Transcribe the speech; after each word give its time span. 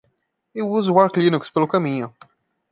Eu 0.55 0.67
uso 0.71 0.91
o 0.95 0.99
Arch 0.99 1.17
Linux 1.17 1.47
pelo 1.47 1.67
caminho. 1.67 2.11